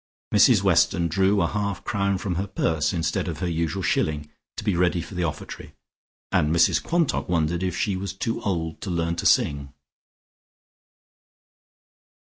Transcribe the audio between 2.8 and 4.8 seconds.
instead of her usual shilling, to be